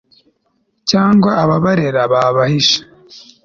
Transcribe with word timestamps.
cyangwa 0.89 1.31
ababarera 1.43 2.01
babahesha 2.13 2.79